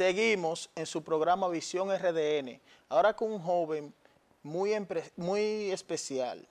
[0.00, 3.94] Seguimos en su programa Visión RDN, ahora con un joven
[4.42, 4.72] muy,
[5.16, 6.48] muy especial,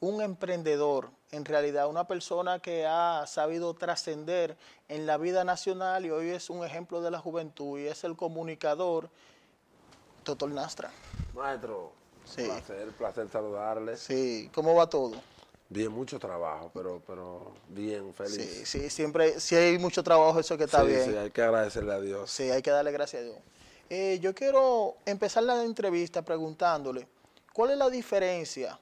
[0.00, 4.56] un emprendedor, en realidad una persona que ha sabido trascender
[4.88, 8.16] en la vida nacional y hoy es un ejemplo de la juventud y es el
[8.16, 9.10] comunicador
[10.24, 10.90] Doctor Nastra.
[11.34, 11.92] Maestro,
[12.24, 12.44] sí.
[12.44, 13.96] placer, placer saludarle.
[13.96, 15.16] Sí, ¿cómo va todo?
[15.70, 18.36] Bien, mucho trabajo, pero, pero bien, feliz.
[18.36, 21.04] Sí, sí, siempre, si hay mucho trabajo, eso que está bien.
[21.04, 22.30] Sí, hay que agradecerle a Dios.
[22.30, 23.38] Sí, hay que darle gracias a Dios.
[23.90, 27.06] Eh, yo quiero empezar la entrevista preguntándole,
[27.52, 28.78] ¿cuál es la diferencia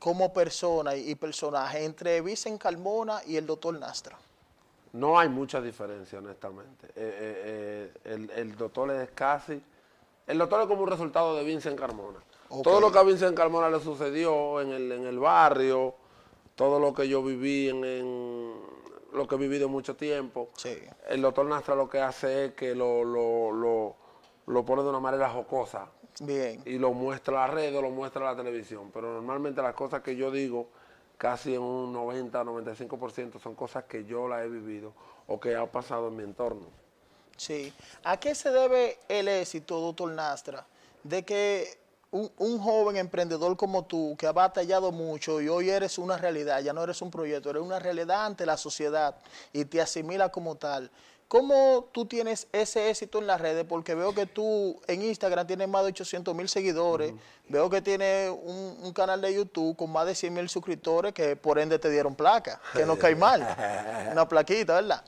[0.00, 4.18] como persona y, personaje entre Vicen Carmona y el doctor Nastra?
[4.92, 6.88] No hay mucha diferencia, honestamente.
[6.88, 9.62] Eh, eh, el, el, doctor es casi...
[10.26, 12.18] El doctor es como un resultado de Vincent Carmona.
[12.64, 15.94] Todo lo que a Vincent Carmona le sucedió en el, en el barrio,
[16.56, 18.54] todo lo que yo viví en,
[19.12, 20.50] lo que he vivido mucho tiempo,
[21.08, 23.94] el doctor Nastra lo que hace es que lo, lo,
[24.44, 25.88] pone de una manera jocosa.
[26.20, 26.60] Bien.
[26.64, 28.90] Y lo muestra a la red o lo muestra a la televisión.
[28.92, 30.68] Pero normalmente las cosas que yo digo,
[31.16, 34.92] casi en un 90, 95% son cosas que yo las he vivido
[35.26, 36.66] o que ha pasado en mi entorno.
[37.36, 37.72] Sí.
[38.04, 40.66] ¿A qué se debe el éxito, doctor Nastra,
[41.02, 41.80] de que
[42.10, 46.72] un, joven emprendedor como tú, que ha batallado mucho y hoy eres una realidad, ya
[46.72, 49.16] no eres un proyecto, eres una realidad ante la sociedad
[49.52, 50.90] y te asimila como tal.
[51.30, 53.64] ¿Cómo tú tienes ese éxito en las redes?
[53.64, 57.14] Porque veo que tú en Instagram tienes más de 800 mil seguidores,
[57.48, 61.60] veo que tienes un, canal de YouTube con más de 100 mil suscriptores que por
[61.60, 63.42] ende te dieron placa, que no cae mal,
[64.10, 65.04] una plaquita, ¿verdad?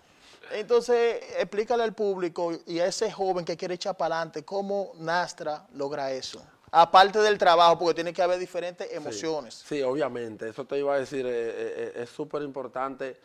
[0.53, 5.67] Entonces, explícale al público y a ese joven que quiere echar para adelante, ¿cómo Nastra
[5.73, 6.41] logra eso?
[6.71, 9.63] aparte del trabajo, porque tiene que haber diferentes emociones.
[9.67, 13.19] Sí, obviamente, eso te iba a decir, eh, eh, eh, es súper importante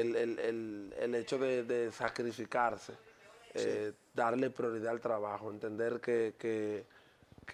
[0.00, 2.92] el, hecho de, sacrificarse,
[4.12, 6.84] darle prioridad al trabajo, entender que,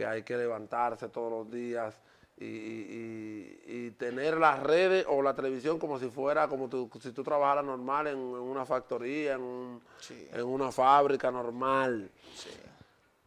[0.06, 1.94] hay que levantarse todos los días
[2.38, 8.06] y, tener las redes o la televisión como si fuera, como si tú trabajaras normal
[8.06, 9.80] en, una factoría, en,
[10.32, 12.10] en una fábrica normal.
[12.34, 12.50] Sí.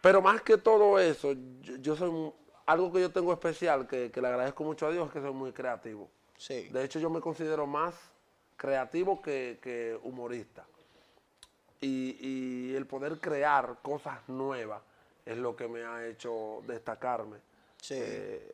[0.03, 1.34] Pero más que todo eso,
[1.79, 2.34] yo, soy
[2.66, 5.53] algo que yo tengo especial, que, le agradezco mucho a Dios, es que soy muy
[5.53, 6.09] creativo.
[6.35, 6.68] Sí.
[6.73, 7.96] De hecho, yo me considero más
[8.63, 10.63] creativo que, humorista.
[11.81, 14.81] Y, el poder crear cosas nuevas
[15.25, 17.40] es lo que me ha hecho destacarme.
[17.81, 17.96] Sí.
[17.97, 18.53] Eh,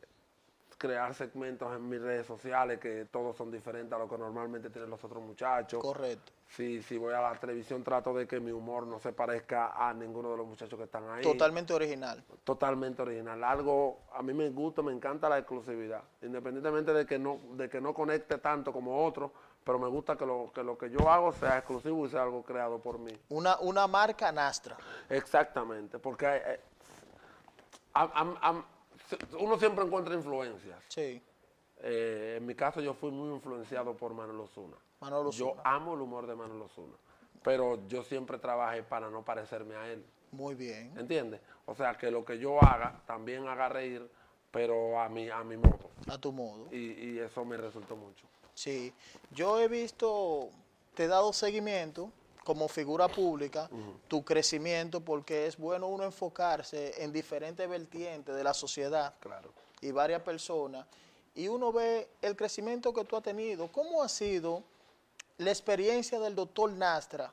[0.76, 4.90] crear segmentos en mis redes sociales que todos son diferentes a lo que normalmente tienen
[4.90, 5.80] los otros muchachos.
[5.80, 6.32] Correcto.
[6.48, 9.94] Si, si voy a la televisión trato de que mi humor no se parezca a
[9.94, 11.22] ninguno de los muchachos que están ahí.
[11.22, 12.24] Totalmente original.
[12.42, 13.44] Totalmente original.
[13.44, 16.02] Algo, a mí me gusta, me encanta la exclusividad.
[16.22, 19.30] Independientemente de que no, de que no conecte tanto como otros,
[19.70, 22.42] pero me gusta que lo, que lo que yo hago sea exclusivo y sea algo
[22.42, 23.16] creado por mí.
[23.28, 24.76] Una, una marca Nastra.
[25.08, 26.60] Exactamente, porque hay, eh,
[29.38, 30.82] uno siempre encuentra influencias.
[30.88, 31.22] Sí.
[31.76, 34.76] Eh, en mi caso yo fui muy influenciado por Manuel Osuna.
[34.98, 36.96] Manuel Yo amo el humor de Manuel Osuna,
[37.44, 40.04] pero yo siempre trabajé para no parecerme a él.
[40.32, 40.98] Muy bien.
[40.98, 41.40] ¿Entiendes?
[41.66, 44.10] O sea, que lo que yo haga también haga reír,
[44.50, 45.90] pero a mi, a mi modo.
[46.08, 46.66] A tu modo.
[46.72, 48.26] Y, y eso me resultó mucho.
[48.60, 48.92] Sí.
[49.30, 50.50] Yo he visto,
[50.94, 52.12] te he dado seguimiento
[52.44, 53.70] como figura pública,
[54.06, 59.50] tu crecimiento, porque es bueno uno enfocarse en diferentes vertientes de la sociedad claro.
[59.80, 60.86] y varias personas,
[61.34, 63.72] y uno ve el crecimiento que tú has tenido.
[63.72, 64.62] ¿Cómo ha sido
[65.38, 67.32] la experiencia del doctor Nastra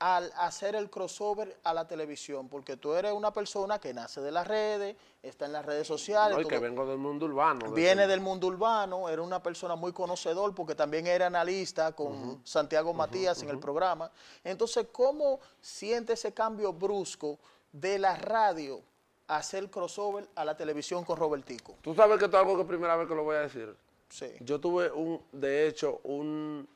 [0.00, 4.32] al hacer el crossover a la televisión, porque tú eres una persona que nace de
[4.32, 6.38] las redes, está en las redes sociales.
[6.38, 7.70] No, y que vengo del mundo urbano.
[7.72, 12.94] Viene del mundo urbano, era una persona muy conocedor, porque también era analista con Santiago
[12.94, 14.10] Matías en el programa.
[14.42, 17.38] Entonces, ¿cómo siente ese cambio brusco
[17.70, 18.80] de la radio
[19.28, 21.74] a hacer crossover a la televisión con Robertico?
[21.82, 23.76] Tú sabes que esto es algo que primera vez que lo voy a decir.
[24.08, 24.32] Sí.
[24.40, 26.66] Yo tuve, un, de hecho, un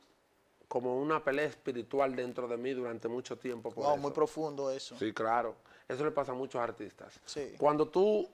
[0.67, 3.71] como una pelea espiritual dentro de mí durante mucho tiempo.
[3.71, 4.97] Por muy profundo eso.
[4.97, 5.55] Sí, claro.
[5.87, 7.19] Eso le pasa a muchos artistas.
[7.25, 7.55] Sí.
[7.57, 8.27] Cuando tú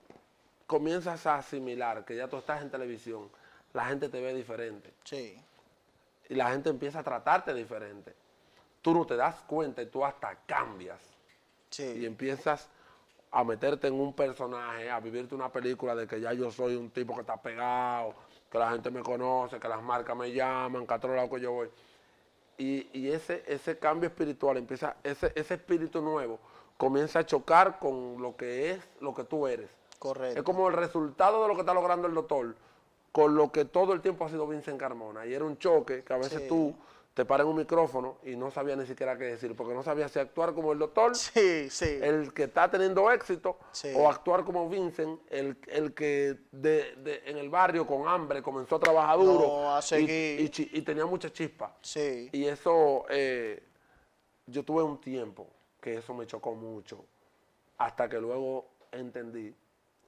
[0.65, 3.29] comienzas a asimilar que ya tú estás en televisión,
[3.73, 4.93] la gente te ve diferente.
[5.03, 5.37] Sí.
[6.29, 8.13] Y la gente empieza a tratarte diferente.
[8.81, 11.01] Tú no te das cuenta y tú hasta cambias.
[11.69, 11.83] Sí.
[11.83, 12.69] Y empiezas
[13.31, 16.89] a meterte en un personaje, a vivirte una película de que ya yo soy un
[16.89, 18.13] tipo que está pegado,
[18.49, 21.39] que la gente me conoce, que las marcas me llaman, que a todos lados que
[21.39, 21.69] yo voy.
[22.61, 26.37] Y, y ese, ese cambio espiritual empieza, ese, ese espíritu nuevo
[26.77, 29.67] comienza a chocar con lo que es lo que tú eres.
[29.97, 30.37] Correcto.
[30.39, 32.55] Es como el resultado de lo que está logrando el doctor
[33.11, 35.25] con lo que todo el tiempo ha sido Vincent Carmona.
[35.25, 36.47] Y era un choque que a veces Sí.
[36.47, 36.75] tú
[37.13, 40.11] te paras en un micrófono y no sabías ni siquiera qué decir, porque no sabías
[40.11, 41.99] si actuar como el doctor, Sí, sí.
[42.01, 43.91] el que está teniendo éxito, Sí.
[43.95, 48.77] o actuar como Vincent, el, el que de- de- en el barrio con hambre comenzó
[48.77, 51.75] a trabajar duro No, a y- y, y tenía mucha chispa.
[51.81, 52.29] sí.
[52.31, 53.61] Y eso, eh,
[54.47, 55.47] yo tuve un tiempo
[55.81, 57.03] que eso me chocó mucho,
[57.77, 59.53] hasta que luego entendí,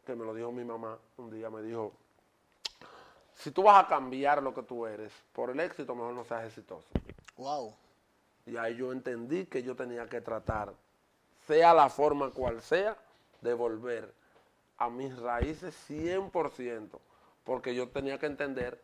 [0.06, 1.92] que me lo dijo mi mamá un día, me dijo,
[3.36, 6.46] si tú vas a cambiar lo que tú eres por el éxito, mejor no seas
[6.46, 6.88] exitoso.
[7.38, 7.76] Wow.
[8.46, 10.74] Y ahí yo entendí que yo tenía que tratar,
[11.48, 12.98] sea la forma cual sea,
[13.42, 14.14] de volver
[14.78, 16.90] a mis raíces 100%,
[17.44, 18.82] porque yo tenía que entender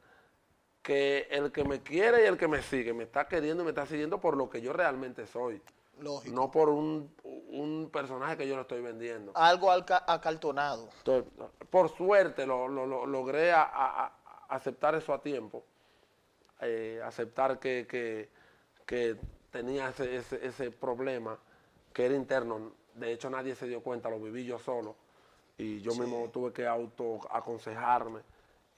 [0.81, 3.71] que el que me quiere y el que me sigue me está queriendo y me
[3.71, 5.61] está siguiendo por lo que yo realmente soy,
[5.99, 6.33] Lógico.
[6.35, 9.33] no por un, un personaje que yo le estoy vendiendo.
[9.35, 10.87] Algo alca- acartonado.
[10.99, 11.29] Entonces,
[11.69, 14.11] por suerte lo, lo- lo- logré a-
[14.49, 15.63] aceptar eso a tiempo,
[16.61, 18.29] eh, aceptar que, que-
[18.85, 19.15] que
[19.51, 21.37] tenía ese, ese- ese problema
[21.93, 22.73] que era interno.
[22.95, 24.95] De hecho, nadie se dio cuenta, lo viví yo solo.
[25.57, 28.21] Y yo mismo tuve que autoaconsejarme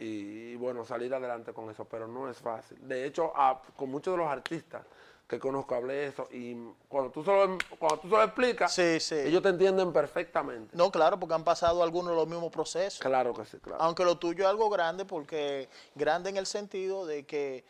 [0.01, 2.77] y, y, bueno, salir adelante con eso, pero no es fácil.
[2.87, 4.83] De hecho, a- con muchos de los artistas
[5.27, 6.55] que conozco hablé de eso y
[6.89, 9.15] cuando tú se lo, cuando tú se lo explicas, Sí, sí.
[9.15, 10.75] ellos te entienden perfectamente.
[10.75, 12.99] No, claro, porque han pasado algunos de los mismos procesos.
[12.99, 13.81] Claro que sí, claro.
[13.81, 17.63] Aunque lo tuyo es algo grande, porque grande en el sentido de que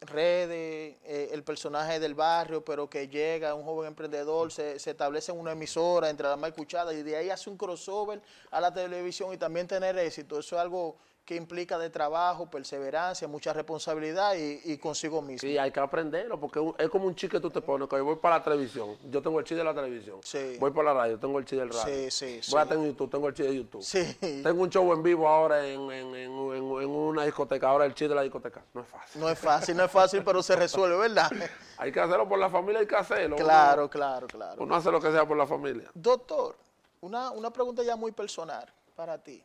[0.00, 5.32] redes, eh, el personaje del barrio, pero que llega un joven emprendedor, se, se establece
[5.32, 8.22] en una emisora entre las más escuchadas y de ahí hace un crossover
[8.52, 10.38] a la televisión y también tener éxito.
[10.38, 10.96] Eso es algo
[11.28, 15.46] que implica de trabajo, perseverancia, mucha responsabilidad y, y consigo mismo.
[15.46, 18.16] Sí, hay que aprenderlo, porque es como un chip que tú te pones, que voy
[18.16, 20.56] para la televisión, yo tengo el chip de la televisión, Sí.
[20.58, 23.10] voy para la radio, tengo el chip del radio, Sí, sí, voy a tener YouTube,
[23.10, 24.16] tengo el chip de YouTube, Sí.
[24.42, 28.14] tengo un show en vivo ahora en, en- en- una discoteca, ahora el chip de
[28.14, 29.20] la discoteca, no es fácil.
[29.20, 31.30] No es fácil, no es fácil, pero se resuelve, ¿verdad?
[31.76, 33.36] Hay que hacerlo por la familia, hay que hacerlo.
[33.36, 34.54] Claro, claro, claro.
[34.54, 35.90] Uno, uno hace lo que sea por la familia.
[35.92, 36.56] Doctor,
[37.02, 38.66] una, una pregunta ya muy personal
[38.96, 39.44] para ti.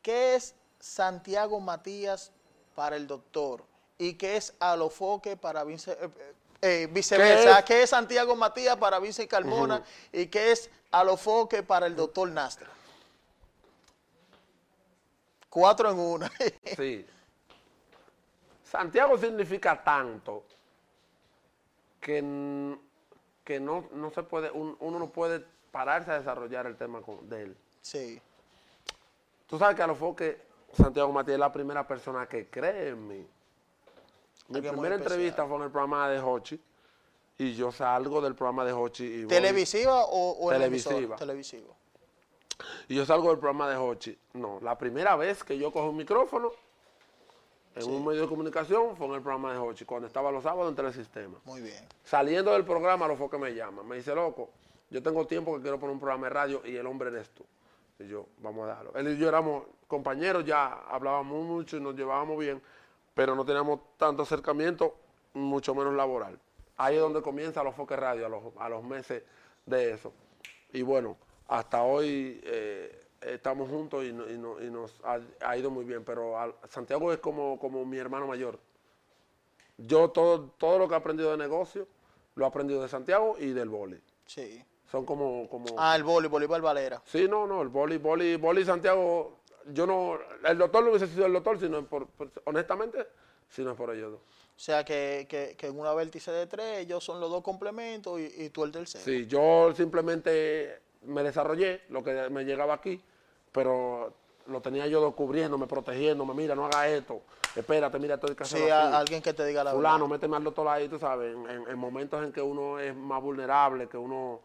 [0.00, 0.54] ¿Qué es
[0.88, 2.30] Santiago Matías
[2.74, 3.64] para el doctor?
[3.96, 6.10] ¿Y qué es Alofoque para Vince, eh,
[6.60, 7.60] eh, viceversa?
[7.60, 7.64] es?
[7.64, 7.90] ¿Qué es?
[7.90, 9.82] Santiago Matías para Vince Carmona?
[10.12, 12.68] ¿Y qué es Alofoque para el doctor Nastra?
[15.48, 16.30] Cuatro en una.
[16.76, 17.06] Sí.
[18.70, 20.44] Santiago significa tanto
[22.00, 22.76] que,
[23.44, 27.26] que no, no se puede, un- uno no puede pararse a desarrollar el tema con-
[27.28, 27.56] de él.
[27.80, 28.20] sí,
[29.46, 32.90] Tú sabes que a lo mejor que Santiago Matías es la primera persona que cree
[32.90, 33.26] en mí.
[34.48, 36.60] Mi primera entrevista fue en el programa de Hochi
[37.38, 40.50] y yo salgo del programa de Hochi y, voy- ¿Televisiva o, o?
[40.50, 41.16] Televisiva.
[41.16, 41.72] Televisiva.
[42.88, 44.16] y yo salgo del programa de Hochi.
[44.34, 46.50] No, la primera vez que yo cojo un micrófono
[47.74, 50.68] en un medio de comunicación fue en el programa de Hochi, cuando estaba los sábados
[50.70, 51.38] en Telesistema.
[51.44, 51.88] Muy bien.
[52.04, 53.82] Saliendo del programa, lo fue que me llama.
[53.82, 54.50] Me dice, loco,
[54.90, 57.44] yo tengo tiempo que quiero poner un programa de radio y el hombre eres tú.
[57.98, 58.92] Y yo, vamos a dejarlo.
[58.94, 62.60] Él y yo éramos compañeros, ya hablábamos mucho y nos llevábamos bien,
[63.14, 64.96] pero no teníamos tanto acercamiento,
[65.34, 66.38] mucho menos laboral.
[66.76, 69.22] Ahí es donde comienza los foques radio, a los, a los meses
[69.66, 70.12] de eso.
[70.72, 75.00] Y bueno, hasta hoy eh, estamos juntos y, no- y no- y nos
[75.40, 76.34] ha, ido muy bien, pero
[76.68, 78.58] Santiago es como, como mi hermano mayor.
[79.78, 81.86] Yo todo, todo lo que he aprendido de negocio,
[82.34, 84.00] lo he aprendido de Santiago y del boli.
[84.26, 84.64] Sí.
[84.90, 85.48] Son como...
[85.48, 87.02] como Ah, el boli, Bolívar Valera.
[87.06, 89.38] Sí, no, no, el boli, boli, boli Santiago,
[89.72, 93.06] yo no, el doctor no hubiese sido el doctor, sino por, por- honestamente,
[93.48, 94.20] si no es por ellos dos.
[94.20, 98.20] O sea, que, que, que en una vértice de tres, ellos son los dos complementos
[98.20, 99.04] y, y tú el tercero.
[99.04, 103.02] Sí, yo simplemente me desarrollé lo que me llegaba aquí,
[103.50, 104.14] pero
[104.46, 107.22] lo tenía yo cubriéndome, protegiéndome, mira, no haga esto,
[107.56, 110.14] espérate, mira, esto hay que Sí, a- alguien que te diga la Fulano, verdad.
[110.16, 113.20] méteme al doctor ahí, tú sabes, en, en- en momentos en que uno es más
[113.22, 114.40] vulnerable, que uno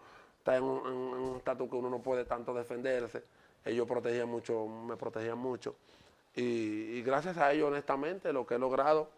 [0.50, 3.24] está en un, en- un estatus que uno no puede tanto defenderse.
[3.64, 5.76] Ellos protegían mucho, me protegían mucho.
[6.36, 6.42] Y,
[6.98, 9.10] y gracias a ellos, honestamente, lo que he logrado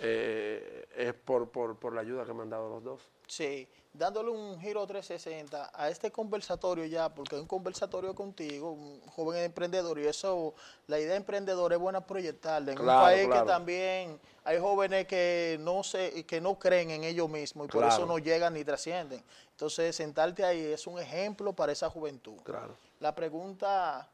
[0.00, 3.00] eh, es por, por, por la ayuda que me han dado los dos.
[3.26, 9.00] Sí, dándole un giro 360 a este conversatorio ya, porque es un conversatorio contigo, un
[9.02, 10.54] joven emprendedor, y eso,
[10.88, 12.72] la idea emprendedora es buena proyectarla.
[12.72, 13.44] En Claro, un país claro.
[13.44, 17.82] que también hay jóvenes que no se, que no creen en ellos mismos y por
[17.82, 17.94] Claro.
[17.94, 19.22] eso no llegan ni trascienden.
[19.60, 22.38] Entonces, sentarte ahí es un ejemplo para esa juventud.
[22.44, 22.74] Claro.
[22.98, 24.08] La pregunta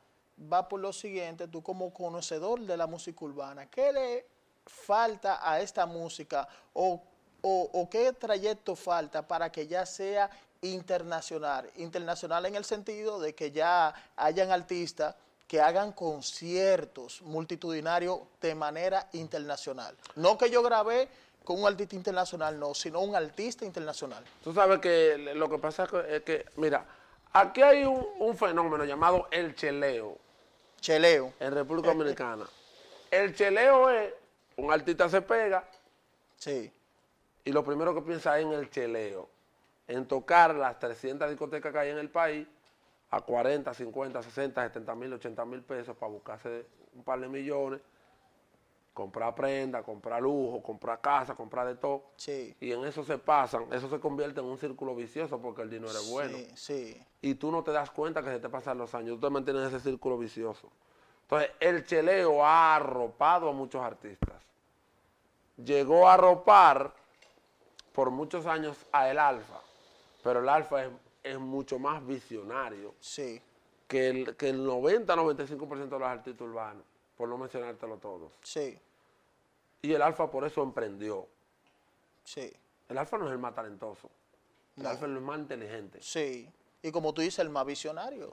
[0.53, 4.26] va por lo siguiente, tú como conocedor de la música urbana, ¿qué le
[4.67, 7.00] falta a esta música o,
[7.43, 10.29] o- o qué trayecto falta para que ya sea
[10.62, 11.71] internacional?
[11.76, 15.15] Internacional en el sentido de que ya hayan artistas
[15.47, 19.97] que hagan conciertos multitudinarios de manera internacional.
[20.17, 21.09] No que yo grabé
[21.47, 24.25] con un artista internacional, no, sino un artista internacional.
[24.43, 26.85] Tú sabes que lo que pasa es que, mira,
[27.33, 30.19] aquí hay un, un fenómeno llamado el cheleo
[30.81, 31.33] Cheleo.
[31.38, 32.47] en República Dominicana.
[33.12, 34.12] El cheleo es,
[34.57, 35.65] un artista se pega
[36.37, 36.71] Sí,
[37.45, 39.29] y lo primero que piensa es en el cheleo,
[39.87, 42.45] en tocar las 300 discotecas que hay en el país
[43.11, 47.81] a 40, 50, 60, 70 mil, 80 mil pesos para buscarse un par de millones,
[48.97, 52.03] comprar prenda, comprar lujo, comprar casa, comprar de todo.
[52.17, 52.57] sí.
[52.59, 55.93] Y en eso se pasan, eso se convierte en un círculo vicioso porque el dinero
[55.93, 56.38] es bueno.
[56.38, 57.03] Sí, sí.
[57.21, 59.62] Y tú no te das cuenta que se te pasan los años, tú te mantienes
[59.65, 60.71] en ese círculo vicioso.
[61.25, 64.43] Entonces, el cheleo ha arropado a muchos artistas.
[65.62, 66.95] Llegó a arropar
[67.93, 69.61] por muchos años a el Alfa,
[70.25, 70.91] pero el Alfa es,
[71.23, 73.43] es mucho más visionario Sí,
[73.88, 76.85] que el, que el 90-95% de los artistas urbanos,
[77.17, 78.33] por no mencionártelo todos.
[78.43, 78.79] sí,
[79.83, 81.26] Y el Alfa por eso emprendió.
[82.25, 82.52] sí,
[82.88, 84.11] El Alfa no es el más talentoso,
[84.76, 84.88] el No.
[84.90, 85.99] Alfa es el más inteligente.
[86.02, 86.49] sí.
[86.83, 88.33] Y como tú dices, el más visionario.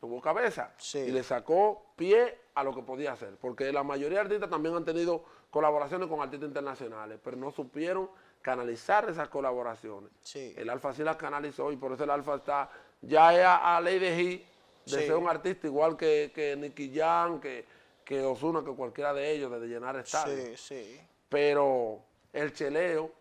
[0.00, 0.98] tuvo cabeza Sí.
[0.98, 3.34] y le sacó pie a lo que podía hacer.
[3.40, 8.08] Porque la mayoría de artistas también han tenido colaboraciones con artistas internacionales, pero no supieron
[8.40, 10.10] canalizar esas colaboraciones.
[10.22, 10.54] Sí.
[10.56, 12.70] El Alfa sí las canalizó y por eso el Alfa está
[13.02, 15.06] ya es a, a ley de G de Sí.
[15.06, 17.64] ser un artista igual que, que Nicky Jam, que,
[18.08, 20.58] que Ozuna, que cualquiera de ellos, de llenar estadios.
[20.58, 21.00] Sí, sí.
[21.28, 22.00] Pero
[22.32, 23.12] el cheleo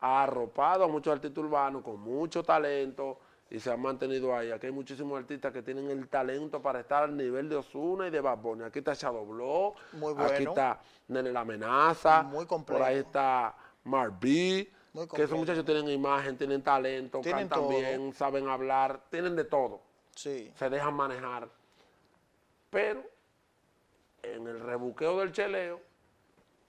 [0.00, 4.50] ha arropado a muchos artistas urbanos con mucho talento y se han mantenido ahí.
[4.50, 8.10] Aquí hay muchísimos artistas que tienen el talento para estar al nivel de Osuna y
[8.10, 8.64] de Bad Bunny.
[8.64, 10.50] Aquí está Shadow Blow, Muy aquí bueno.
[10.50, 13.06] está Nene La Amenaza, Muy por ahí completo.
[13.06, 15.22] está Mar B, Muy que completo.
[15.24, 17.70] esos muchachos tienen imagen, tienen talento, Tienen cantan todo.
[17.70, 19.80] bien, saben hablar, tienen de todo
[20.14, 21.48] Sí, se dejan manejar.
[22.68, 23.02] Pero
[24.22, 25.80] en el rebuqueo del cheleo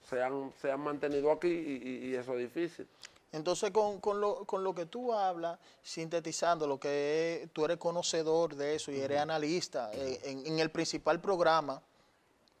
[0.08, 2.86] se han, se han mantenido aquí y, eso es difícil.
[3.32, 7.78] Entonces, con, con lo, con lo que tú hablas, sintetizando lo que es- tú eres
[7.78, 11.82] conocedor de eso y eres analista eh, en, en el principal programa,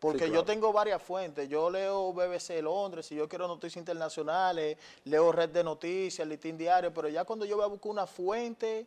[0.00, 1.48] porque Sí, yo tengo varias fuentes.
[1.48, 6.92] Yo leo BBC Londres, si yo quiero noticias internacionales, leo Red de Noticias, Listín Diario,
[6.92, 8.86] pero ya cuando yo voy a buscar una fuente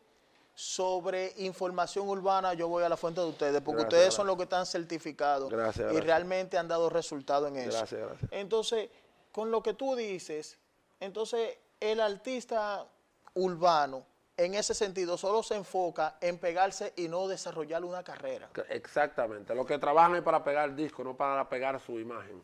[0.59, 4.37] sobre información urbana, yo voy a la fuente de ustedes, porque Gracias, ustedes son los
[4.37, 7.77] que están certificados Gracias, y realmente han dado resultado en eso.
[7.77, 8.31] Gracias, gracias.
[8.33, 8.89] Entonces,
[9.31, 10.57] con lo que tú dices,
[10.99, 12.87] entonces el artista
[13.35, 14.03] urbano,
[14.35, 18.49] en ese sentido, solo se enfoca en pegarse y no desarrollar una carrera.
[18.69, 19.53] Exactamente.
[19.53, 22.41] Los que trabajan es para pegar el disco, no para pegar su imagen.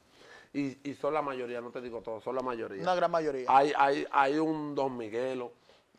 [0.54, 2.84] Y, y son la mayoría, no te digo todo, son la mayoría.
[2.84, 3.48] Una gran mayoría.
[3.48, 5.52] Hay, hay, hay un Don Miguelo,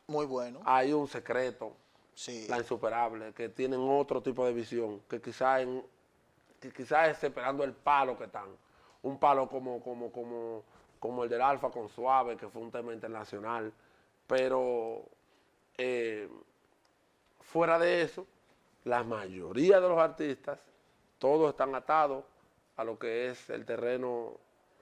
[0.06, 0.60] Muy bueno.
[0.64, 1.76] hay un secreto,
[2.48, 5.66] La insuperable, que tienen otro tipo de visión, que quizás
[6.74, 8.48] quizás es esperando el palo que están.
[9.02, 10.62] Un palo como, como, como,
[10.98, 13.72] como el del Alfa con Suave, que fue un tema internacional.
[14.26, 15.04] Pero
[15.76, 16.28] eh,
[17.40, 18.26] fuera de eso,
[18.84, 20.58] la mayoría de los artistas,
[21.18, 22.24] todos están atados
[22.76, 24.34] a lo que es el terreno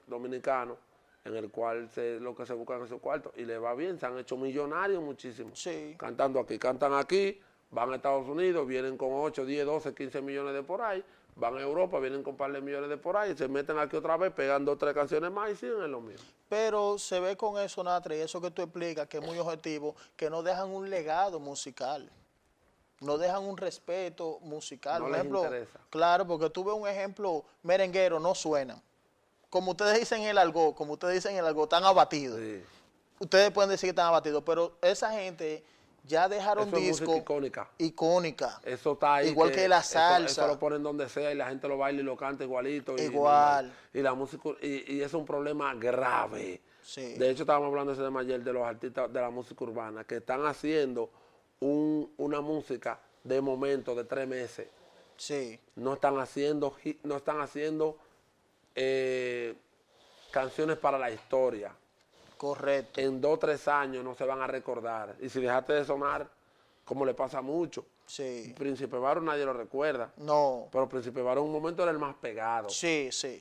[0.07, 0.77] dominicano,
[1.25, 3.33] en el cual se, lo que se buscan es su cuarto.
[3.37, 5.95] Y les va bien, se han hecho millonarios muchísimos Sí.
[5.99, 10.55] cantando aquí, cantan aquí, van a Estados Unidos, vienen con 8, 10, 12, 15 millones
[10.55, 11.03] de por ahí,
[11.37, 13.97] van a Europa, vienen con un par de millones de por ahí, se meten aquí
[13.97, 16.27] otra vez, pegan dos, tres canciones más y siguen en lo mismo.
[16.49, 19.95] Pero se ve con eso, Natre, y eso que tú explicas, que es muy objetivo,
[20.17, 22.11] que no dejan un legado musical.
[23.01, 25.01] No dejan un respeto musical.
[25.03, 25.81] No les ejemplo, interesa.
[25.91, 28.81] Claro, porque tú ves un ejemplo merenguero, no suenan.
[29.53, 32.41] Como ustedes dicen en el algo, como ustedes dicen en el algo, están abatidos.
[32.41, 32.63] Sí.
[33.19, 35.63] Ustedes pueden decir que están abatidos, pero esa gente
[36.07, 37.69] ya dejaron Eso es disco música icónica.
[37.77, 38.61] icónica.
[38.65, 39.29] Eso está ahí.
[39.29, 40.41] Igual que la eso- salsa.
[40.45, 42.97] Eso, lo ponen donde sea y la gente lo baila y lo canta igualito.
[42.97, 43.71] Igual.
[43.93, 46.63] Y, la música, y, es un problema grave.
[46.83, 47.13] Sí.
[47.19, 50.17] De hecho, estábamos hablando ese tema ayer de los artistas de la música urbana que
[50.17, 51.11] están haciendo
[51.61, 54.67] un- una música de momento, de tres meses.
[55.19, 57.99] Sí, no están haciendo no están haciendo
[58.75, 59.55] eh,
[60.31, 61.73] canciones para la historia.
[62.37, 63.01] correcto.
[63.01, 65.15] En dos o tres años no se van a recordar.
[65.21, 66.29] Y si dejaste de sonar,
[66.85, 68.53] como le pasa mucho, Sí.
[68.59, 70.11] Príncipe Varo nadie lo recuerda.
[70.17, 70.67] No.
[70.73, 72.69] Pero Príncipe Varo en un momento era el más pegado.
[72.69, 73.41] Sí, sí.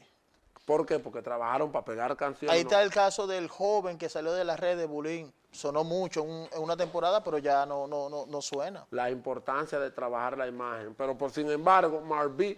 [0.66, 1.00] ¿Por qué?
[1.00, 2.56] Porque trabajaron para pegar canciones.
[2.56, 2.70] Ahí ¿no?
[2.70, 5.34] está el caso del joven que salió de la red de Bulín.
[5.52, 8.86] Sonó mucho en, un- en una temporada, pero ya no, no, no, no suena.
[8.92, 10.94] La importancia de trabajar la imagen.
[10.94, 12.58] Pero por sin embargo, Marby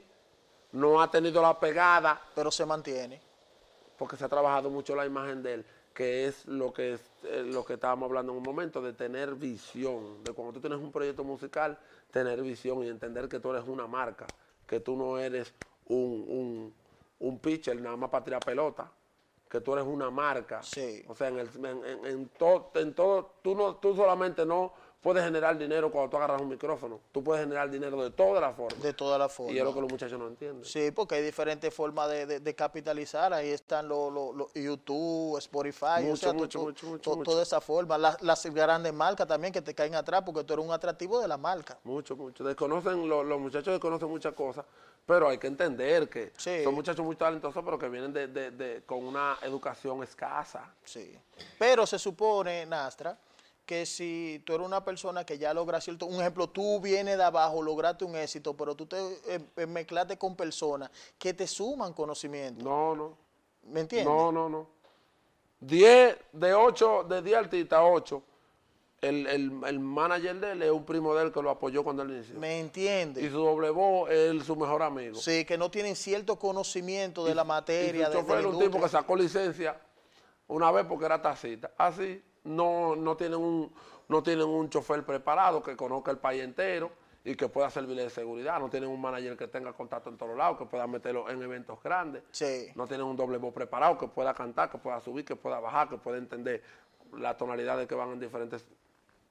[0.74, 3.20] no ha tenido la pegada Pero se mantiene.
[3.98, 7.44] porque se ha trabajado mucho la imagen de él, que es lo que, es, eh,
[7.46, 10.92] lo que estábamos hablando en un momento, de tener visión, de cuando tú tienes un
[10.92, 11.78] proyecto musical,
[12.12, 14.26] tener visión y entender que tú eres una marca,
[14.68, 15.54] que tú no eres
[15.86, 16.74] un, un,
[17.20, 18.92] un pitcher nada más para tirar pelota,
[19.50, 20.64] que tú eres una marca.
[20.64, 21.04] Sí.
[21.08, 24.74] O sea, en, el, en, en- en todo, en todo tú, no, tú solamente no
[25.04, 28.56] puedes generar dinero cuando tú agarras un micrófono, tú puedes generar dinero de todas las
[28.56, 28.82] formas.
[28.82, 29.52] De toda la forma.
[29.52, 30.64] y es lo que los muchachos no entienden.
[30.64, 33.34] Sí, porque hay diferentes formas de, de- de capitalizar.
[33.34, 37.16] Ahí están los los- los YouTube, Spotify, o Mucho, sea, to- mucho, to- mucho, mucho,
[37.18, 37.24] mucho.
[37.32, 37.98] toda esa forma.
[37.98, 41.28] Las, las grandes marcas también que te caen atrás porque tú eres un atractivo de
[41.28, 41.78] la marca.
[41.84, 42.44] Mucho, mucho.
[42.46, 44.64] Desconocen, lo- los muchachos desconocen muchas cosas,
[45.06, 46.64] pero hay que entender que Sí.
[46.64, 50.74] son muchachos muy talentosos, pero que vienen de- de- con una educación escasa.
[50.86, 51.14] Sí.
[51.60, 53.18] Pero se supone, Nastra,
[53.66, 57.24] que si tú eres una persona que ya logra cierto, un ejemplo, tú vienes de
[57.24, 61.94] abajo, lograste un éxito, pero tú te eh, eh, mezclaste con personas que te suman
[61.94, 62.64] conocimiento.
[62.64, 63.18] No, no.
[63.64, 64.14] ¿Me entiendes?
[64.14, 64.68] No, no, no.
[65.62, 68.22] 10 de 8, de 10 artistas, 8.
[69.02, 72.04] El, el, el manager de él es un primo de él que lo apoyó cuando
[72.04, 72.40] él inició.
[72.40, 73.32] ¿Me Y entiendes?
[73.32, 75.16] su doble voz es su mejor amigo.
[75.16, 78.06] Sí, que no tienen cierto conocimiento de la Y materia.
[78.08, 79.78] su de- de chofer la un tipo que sacó licencia
[80.48, 81.72] una vez porque era taxista.
[81.78, 83.74] Así, no, no, tienen un,
[84.08, 86.92] no tienen un chofer preparado que conozca el país entero
[87.26, 88.60] y que pueda servirle de seguridad.
[88.60, 91.82] No tienen un manager que tenga contacto en todos lados, que pueda meterlo en eventos
[91.82, 92.24] grandes.
[92.32, 92.68] Sí.
[92.76, 95.88] No tienen un doble voz preparado que pueda cantar, que pueda subir, que pueda bajar,
[95.90, 96.62] que pueda entender
[97.18, 98.66] las tonalidades que van en diferentes...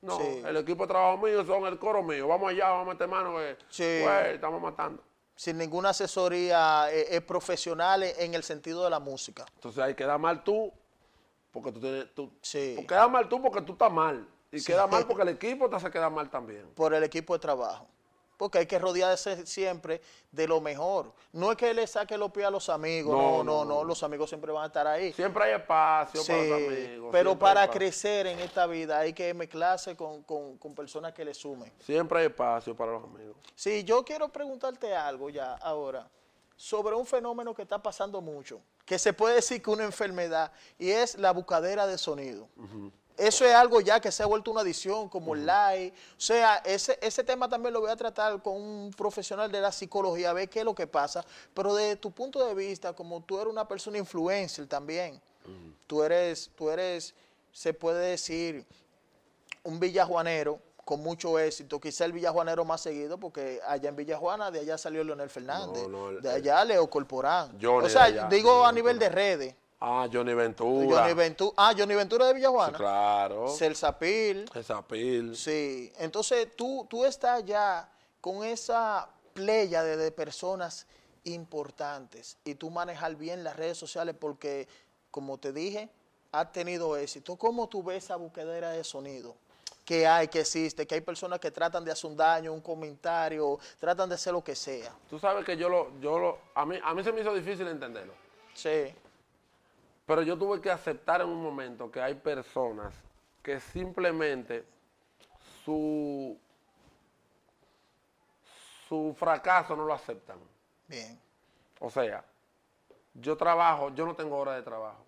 [0.01, 0.43] No, Sí.
[0.45, 2.27] el equipo de trabajo mío son el coro mío.
[2.27, 4.01] Vamos allá, vamos a meter mano, que Sí.
[4.03, 5.01] güey, estamos matando.
[5.37, 9.45] Sin ninguna asesoría eh, eh, profesional en el sentido de la música.
[9.55, 10.73] Entonces ahí queda mal tú,
[11.53, 12.13] porque tú tienes...
[12.15, 12.73] Tú, Sí.
[12.77, 14.27] Porque queda mal tú porque tú estás mal.
[14.51, 16.67] Y queda mal porque el equipo te hace quedar mal también.
[16.75, 17.87] por el equipo de trabajo.
[18.39, 20.01] Porque hay que rodearse siempre
[20.33, 21.13] de lo mejor.
[21.33, 23.75] No es que le saque los pies a los amigos, no, No, no, no, no,
[23.81, 23.85] no.
[23.85, 25.13] los amigos siempre van a estar ahí.
[25.13, 27.09] Siempre hay espacio Sí, para los amigos.
[27.13, 31.35] pero para crecer en esta vida hay que mezclarse con, con- con personas que le
[31.35, 31.71] sumen.
[31.79, 33.37] Siempre hay espacio para los amigos.
[33.55, 36.11] Sí, yo quiero preguntarte algo ya ahora
[36.57, 40.91] sobre un fenómeno que está pasando mucho, que se puede decir que una enfermedad, y
[40.91, 42.49] es la bucadera de sonido.
[43.17, 45.93] Eso es algo ya que se ha vuelto una adicción, como el live.
[46.17, 49.71] O sea, ese, ese tema también lo voy a tratar con un profesional de la
[49.71, 51.25] psicología, a ver qué es lo que pasa.
[51.55, 55.21] Pero desde tu punto de vista, como tú eres una persona influencer también,
[55.87, 57.15] tú eres, tú eres,
[57.53, 58.65] se puede decir,
[59.63, 60.59] un villajuanero
[60.93, 65.03] con mucho éxito, quizá el villajuanero más seguido, porque allá en Villajuana, de allá salió
[65.03, 67.59] Leonel Fernández, No, no, el- de allá Leo Corporán.
[67.59, 69.55] Johnny o sea, allá, digo a nivel de redes.
[69.81, 71.01] Ah, Johnny Ventura.
[71.01, 72.77] Johnny Ventura, ah, Johnny Ventura de Sí, Villajuana.
[72.77, 73.49] claro.
[73.49, 74.45] Celsa Pil.
[74.55, 75.35] Esa pil.
[75.35, 80.87] Sí, entonces tú, tú estás ya con esa playa de, de personas
[81.25, 84.69] importantes y tú manejar bien las redes sociales porque,
[85.11, 85.89] como te dije,
[86.33, 87.37] has tenido éxito.
[87.37, 89.35] ¿Cómo tú ves esa buquedera de sonido?
[89.93, 93.59] Que hay, que existe, que hay personas que tratan de hacer un daño, un comentario,
[93.79, 94.91] tratan de hacer lo que sea.
[95.11, 97.69] Tú sabes que yo lo, yo lo, a mí, a mí se me hizo difícil
[97.69, 98.15] entenderlo.
[98.55, 98.95] Sí,
[100.07, 102.95] Pero yo tuve que aceptar en un momento que hay personas
[103.43, 104.65] que simplemente
[105.63, 106.39] su,
[108.89, 110.39] su fracaso no lo aceptan.
[110.89, 111.21] bien.
[111.81, 112.25] O sea,
[113.13, 115.05] yo trabajo, yo no tengo hora de trabajo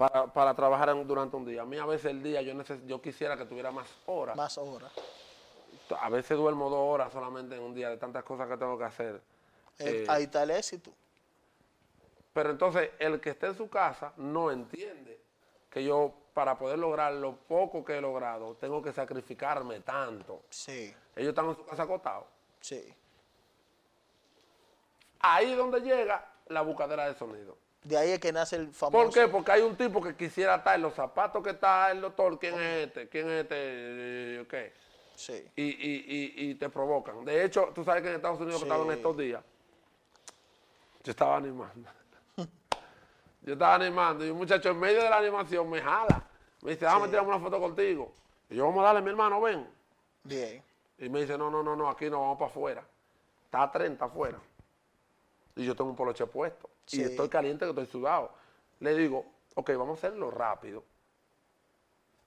[0.00, 1.60] para, para trabajar en- durante un día.
[1.60, 4.34] A mí a veces el día yo, neces- yo quisiera que tuviera más horas.
[4.34, 4.90] Más ahora.
[6.00, 8.84] A veces duermo dos horas solamente en un día de tantas cosas que tengo que
[8.84, 9.20] hacer.
[9.78, 10.90] Eh, ahí está el éxito.
[12.32, 15.20] Pero entonces el que esté en su casa no entiende
[15.68, 20.44] que yo para poder lograr lo poco que he logrado tengo que sacrificarme tanto.
[20.48, 22.24] Sí, Ellos están en su casa acostados.
[22.60, 22.94] sí.
[25.22, 27.54] Ahí es donde llega la buscadera de sonido.
[27.82, 29.04] De ahí es que nace el famoso.
[29.04, 29.26] ¿Por qué?
[29.28, 32.38] Porque hay un tipo que quisiera estar en los zapatos que está el doctor.
[32.38, 33.08] ¿Quién es este?
[33.08, 33.54] ¿Quién es este?
[33.56, 34.72] Eh, ¿Qué?
[35.16, 35.44] Sí.
[35.56, 37.24] Y, y- y- y te provocan.
[37.24, 38.70] De hecho, tú sabes que en Estados Unidos que Sí.
[38.72, 39.42] estaba en estos días,
[41.04, 41.88] yo estaba animando.
[43.42, 46.22] Yo estaba animando y un muchacho en medio de la animación me jala.
[46.60, 48.12] Me dice, déjame tirarme una foto contigo.
[48.50, 49.66] Y yo, vamos a darle, mi hermano, ven.
[50.24, 50.62] Bien.
[50.98, 52.84] Y me dice, no, no, no, no, aquí no, vamos para afuera.
[53.46, 54.38] Está a 30 afuera.
[55.60, 56.70] Y yo tengo un poloche puesto.
[56.86, 57.02] Sí.
[57.02, 58.32] Y estoy caliente que estoy sudado.
[58.78, 60.82] Le digo, ok, vamos a hacerlo rápido.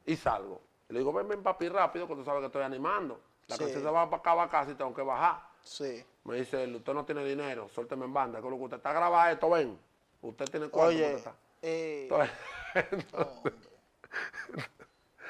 [0.05, 0.61] Y salgo.
[0.89, 3.19] Le digo, ven, ven, papi, rápido, que tú sabes que estoy animando.
[3.47, 3.63] La Sí.
[3.63, 5.41] canción se va para acá, va casi, tengo que bajar.
[5.63, 6.05] Sí.
[6.25, 8.93] Me dice, él, usted no tiene dinero, suélteme en banda, que lo que usted está
[8.93, 9.79] grabado esto, ven.
[10.21, 11.33] Usted tiene cuarto, ¿cómo Oye, está?
[11.63, 12.31] eh, Entonces,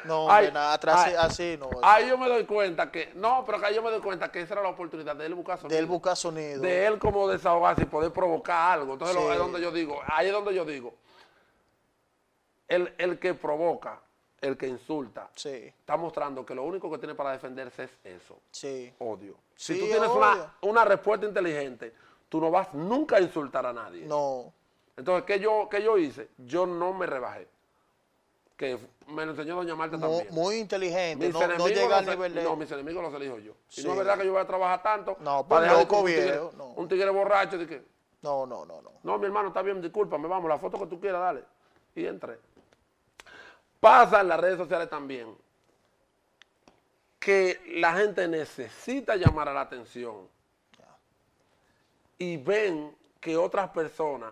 [0.06, 1.80] no, Ay, nada, atrás ay, así no.
[1.82, 4.42] ahí yo me doy cuenta que, no, pero que ahí yo me doy cuenta que
[4.42, 5.76] esa era la oportunidad de él buscar sonido.
[5.76, 6.62] de él buscar sonido.
[6.62, 8.94] de él como desahogarse y poder provocar algo.
[8.94, 9.32] Entonces lo- Sí.
[9.34, 10.94] es donde yo digo, ahí es donde yo digo,
[12.68, 14.00] el, el que provoca,
[14.42, 18.40] el que insulta, Sí, está mostrando que lo único que tiene para defenderse es eso,
[18.52, 18.94] sí.
[19.00, 19.36] odio.
[19.56, 21.94] Si tú tienes una, una respuesta inteligente,
[22.28, 24.06] tú no vas nunca a insultar a nadie.
[24.06, 24.52] No,
[24.98, 26.30] Entonces, ¿qué yo, qué yo hice?
[26.38, 27.48] Yo no me rebajé.
[28.64, 30.28] Que me lo enseñó doña Marta mu- también.
[30.34, 31.26] muy, inteligente.
[31.26, 32.44] Mis No, no enemigos llega al los- nivel de...
[32.44, 33.54] No, mis enemigos los elijo yo.
[33.68, 33.82] Sí.
[33.82, 35.18] Y no es verdad que yo voy a trabajar tanto.
[35.20, 36.66] No, para pues dejar de loco un tigre- viejo, no.
[36.68, 37.84] Un tigre borracho de que,
[38.22, 38.92] No, no, no, no.
[39.04, 41.44] no, mi hermano, está bien, discúlpame, vamos, la foto que tú quieras, dale.
[41.94, 42.40] Y entré.
[43.82, 45.36] Pasa en las redes sociales también
[47.20, 50.26] que la gente necesita llamar a la atención
[52.18, 54.32] y ven que otras personas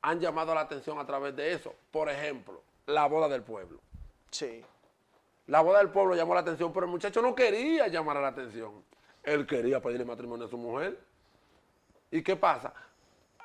[0.00, 1.74] han llamado la atención a través de eso.
[1.90, 3.80] Por ejemplo, la boda del pueblo.
[4.30, 4.64] Sí.
[5.46, 8.28] La boda del pueblo llamó la atención, pero el muchacho no quería llamar a la
[8.28, 8.84] atención.
[9.22, 10.98] Él quería pedirle matrimonio a su mujer.
[12.10, 12.72] ¿Y qué pasa?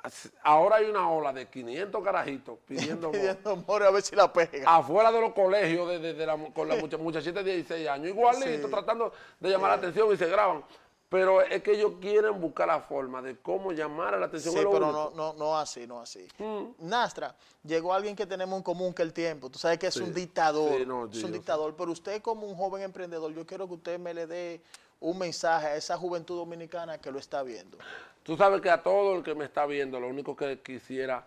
[0.02, 4.14] As- Ahora hay una ola de 500 carajitos pidiendo amor Pidiendo amor a ver si
[4.14, 4.76] la pega.
[4.76, 8.08] afuera de los colegios de, de- de la, con la mucha- muchachita de 16 años,
[8.08, 8.70] igualito, Sí.
[8.70, 10.64] tratando de llamar la atención y se graban.
[11.08, 14.52] Pero es que ellos quieren buscar la forma de cómo llamar a la atención.
[14.54, 14.90] Sí, pero único.
[14.92, 16.26] no, no, no así, no así.
[16.38, 16.88] Mm.
[16.88, 19.48] Nastra, llegó alguien que tenemos en común que el tiempo.
[19.48, 20.00] Tú sabes que es Sí.
[20.00, 20.78] un dictador.
[20.78, 21.76] Sí, no, es un dictador.
[21.76, 24.60] Pero usted como un joven emprendedor, yo quiero que usted me le dé
[24.98, 27.78] un mensaje a esa juventud dominicana que lo está viendo.
[28.24, 31.24] Tú sabes que a todo el que me está viendo, lo único que quisiera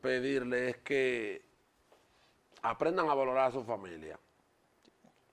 [0.00, 1.40] pedirle es que
[2.62, 4.18] aprendan a valorar a su familia.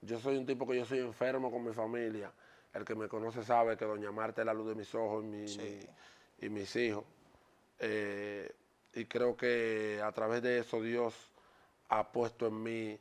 [0.02, 2.32] Yo soy un tipo que yo soy enfermo con mi familia.
[2.74, 5.28] El que me conoce sabe que doña Marta es la luz de mis ojos y,
[5.28, 5.60] mi- Sí.
[6.40, 7.04] mi- y mis hijos.
[7.80, 8.50] Eh,
[8.94, 11.14] y creo que a través de eso Dios
[11.90, 13.00] ha puesto en mí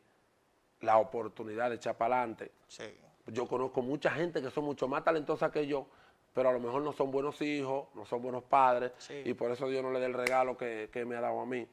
[0.81, 2.51] la oportunidad de echar para adelante.
[2.69, 2.85] Sí.
[3.27, 5.87] Yo conozco mucha gente que son mucho más talentosa que yo,
[6.33, 9.23] pero a lo mejor no son buenos hijos, no son buenos padres, Sí.
[9.25, 11.47] y por eso Dios no le da el regalo que, que me ha dado a
[11.47, 11.67] mí.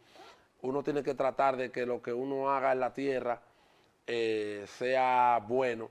[0.62, 3.42] Uno tiene que tratar de que lo que uno haga en la tierra
[4.06, 5.90] eh, sea bueno,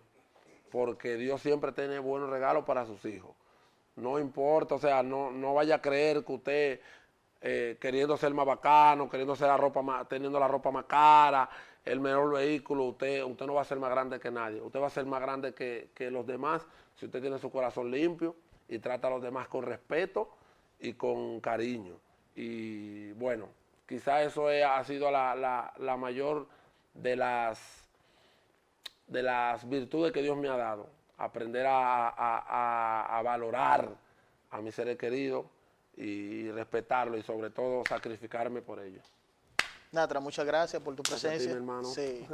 [0.70, 3.33] porque Dios siempre tiene buenos regalos para sus hijos.
[3.96, 6.81] No importa, o sea, no, no vaya a creer que usted
[7.40, 11.48] eh, queriendo ser más bacano, queriendo ser la ropa más, teniendo la ropa más cara,
[11.85, 14.61] el mejor vehículo, usted, usted no va a ser más grande que nadie.
[14.61, 17.90] Usted va a ser más grande que, que los demás si usted tiene su corazón
[17.90, 18.35] limpio
[18.68, 20.31] y trata a los demás con respeto
[20.81, 21.94] y con cariño.
[22.35, 23.48] Y bueno,
[23.87, 26.46] quizá eso es- ha sido la, la- la mayor
[26.94, 27.86] de las
[29.07, 30.88] de las virtudes que Dios me ha dado.
[31.19, 32.12] Aprender a, a-
[33.09, 33.88] a- a valorar
[34.51, 35.47] a mis seres queridos
[35.97, 39.05] y respetarlo y sobre todo sacrificarme por ellos.
[39.92, 41.49] Natra, muchas gracias por tu ti, presencia.
[41.51, 41.85] mi hermano.
[41.85, 42.27] Sí.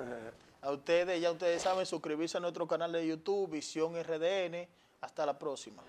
[0.62, 4.66] A ustedes, ya ustedes saben, suscribirse a nuestro canal de YouTube, Visión RDN.
[5.00, 5.82] Hasta la próxima.